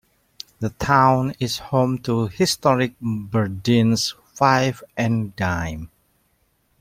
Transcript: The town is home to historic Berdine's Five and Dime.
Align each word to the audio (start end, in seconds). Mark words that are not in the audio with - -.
The 0.61 0.71
town 0.71 1.35
is 1.39 1.59
home 1.59 1.99
to 1.99 2.25
historic 2.27 2.99
Berdine's 2.99 4.15
Five 4.33 4.83
and 4.97 5.35
Dime. 5.35 5.91